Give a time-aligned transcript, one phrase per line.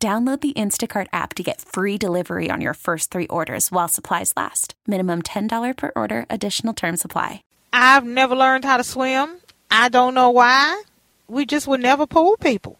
[0.00, 4.32] Download the Instacart app to get free delivery on your first three orders while supplies
[4.36, 4.74] last.
[4.86, 7.42] Minimum $10 per order, additional term supply.
[7.72, 9.38] I've never learned how to swim.
[9.72, 10.84] I don't know why.
[11.26, 12.78] We just would never pool people.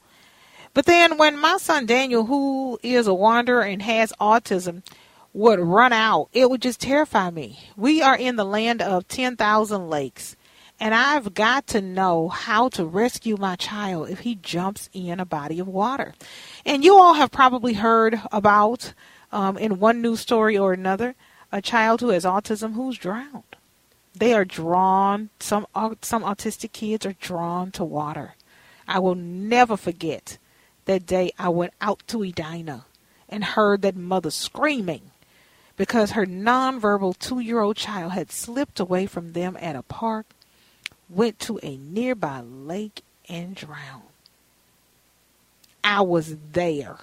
[0.75, 4.85] But then when my son Daniel, who is a wanderer and has autism,
[5.33, 7.59] would run out, it would just terrify me.
[7.77, 10.37] We are in the land of 10,000 lakes.
[10.81, 15.25] And I've got to know how to rescue my child if he jumps in a
[15.25, 16.15] body of water.
[16.65, 18.93] And you all have probably heard about,
[19.33, 21.17] um, in one news story or another,
[21.51, 23.57] a child who has autism who's drowned.
[24.15, 25.67] They are drawn, some,
[26.03, 28.35] some autistic kids are drawn to water.
[28.87, 30.39] I will never forget
[30.85, 32.87] that day I went out to Edina
[33.29, 35.11] and heard that mother screaming
[35.77, 40.27] because her nonverbal two year old child had slipped away from them at a park
[41.09, 44.03] went to a nearby lake and drowned.
[45.83, 46.99] I was there.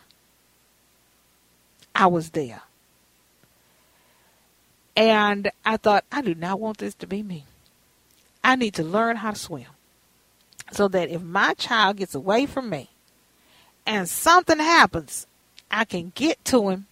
[1.93, 2.61] I was there.
[4.95, 7.45] And I thought, I do not want this to be me.
[8.43, 9.65] I need to learn how to swim
[10.71, 12.89] so that if my child gets away from me
[13.85, 15.27] and something happens,
[15.69, 16.87] I can get to him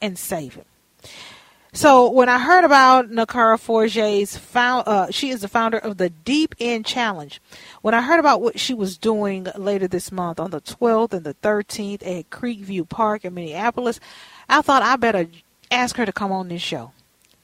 [0.00, 0.64] and save him.
[1.72, 6.10] So when I heard about Nakara Forje's found, uh, she is the founder of the
[6.10, 7.40] Deep End Challenge.
[7.82, 11.24] When I heard about what she was doing later this month on the 12th and
[11.24, 14.00] the 13th at Creekview Park in Minneapolis,
[14.48, 15.28] I thought I better
[15.70, 16.92] ask her to come on this show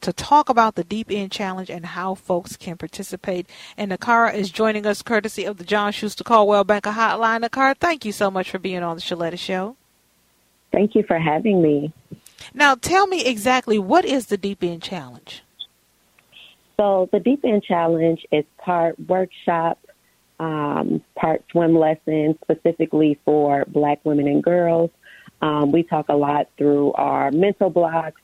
[0.01, 3.49] to talk about the Deep End Challenge and how folks can participate.
[3.77, 7.45] And Nakara is joining us courtesy of the John Schuster Coldwell Banker Hotline.
[7.45, 9.77] Nakara, thank you so much for being on the Shaletta Show.
[10.73, 11.93] Thank you for having me.
[12.55, 15.43] Now, tell me exactly what is the Deep End Challenge?
[16.77, 19.79] So, the Deep End Challenge is part workshop,
[20.39, 24.91] um, part swim lesson specifically for Black women and girls.
[25.41, 28.21] Um, we talk a lot through our mental blocks,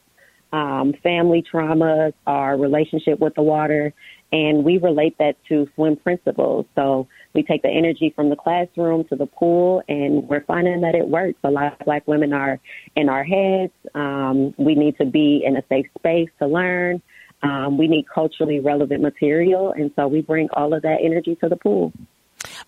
[0.52, 3.94] um, family traumas, our relationship with the water,
[4.32, 6.64] and we relate that to swim principles.
[6.74, 10.94] So we take the energy from the classroom to the pool, and we're finding that
[10.94, 11.38] it works.
[11.44, 12.58] A lot of black women are
[12.96, 13.72] in our heads.
[13.94, 17.02] Um, we need to be in a safe space to learn.
[17.42, 21.48] Um, we need culturally relevant material, and so we bring all of that energy to
[21.48, 21.92] the pool.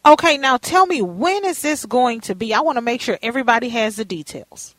[0.04, 2.52] Okay, now tell me when is this going to be?
[2.52, 4.74] I want to make sure everybody has the details.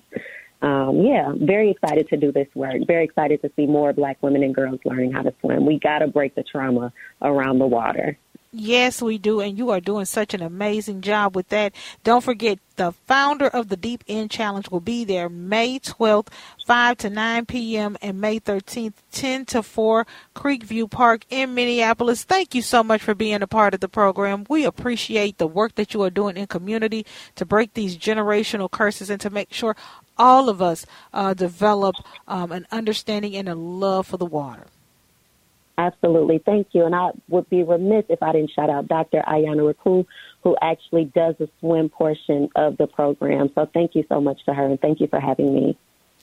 [0.62, 2.76] um, yeah, very excited to do this work.
[2.88, 5.66] Very excited to see more black women and girls learning how to swim.
[5.66, 8.18] We got to break the trauma around the water.
[8.58, 11.74] Yes, we do, and you are doing such an amazing job with that.
[12.06, 16.28] Don't forget, the founder of the Deep End Challenge will be there May 12th,
[16.66, 22.24] 5 to 9 p.m., and May 13th, 10 to 4, Creekview Park in Minneapolis.
[22.24, 24.46] Thank you so much for being a part of the program.
[24.50, 27.06] We appreciate the work that you are doing in community
[27.36, 29.76] to break these generational curses and to make sure
[30.18, 31.96] all of us uh, develop
[32.28, 34.68] um, an understanding and a love for the water.
[35.78, 36.38] Absolutely.
[36.38, 36.86] Thank you.
[36.86, 39.22] And I would be remiss if I didn't shout out Dr.
[39.28, 40.06] Ayana Raku,
[40.42, 43.50] who actually does the swim portion of the program.
[43.56, 45.78] So thank you so much to her and thank you for having me.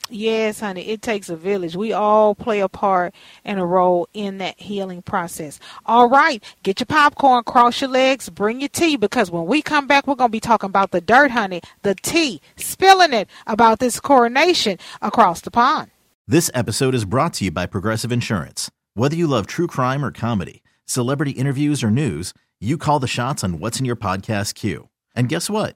[0.09, 1.75] Yes, honey, it takes a village.
[1.75, 3.15] We all play a part
[3.45, 5.59] and a role in that healing process.
[5.85, 9.87] All right, get your popcorn, cross your legs, bring your tea, because when we come
[9.87, 13.79] back, we're going to be talking about the dirt, honey, the tea, spilling it about
[13.79, 15.89] this coronation across the pond.
[16.27, 18.69] This episode is brought to you by Progressive Insurance.
[18.93, 23.43] Whether you love true crime or comedy, celebrity interviews or news, you call the shots
[23.43, 24.89] on what's in your podcast queue.
[25.15, 25.75] And guess what?